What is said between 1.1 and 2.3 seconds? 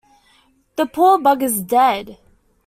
bugger's dead!